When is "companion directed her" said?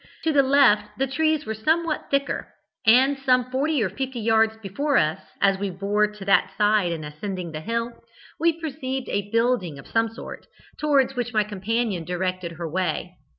11.43-12.67